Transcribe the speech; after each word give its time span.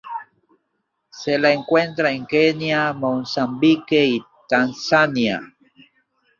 Se 1.11 1.37
la 1.37 1.51
encuentra 1.51 2.09
en 2.09 2.25
Kenia, 2.25 2.91
Mozambique, 2.91 4.03
y 4.03 4.25
Tanzania. 4.49 5.39